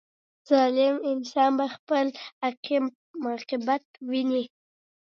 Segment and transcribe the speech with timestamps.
[0.49, 2.05] •ظالم انسان به خپل
[3.27, 4.43] عاقبت ویني.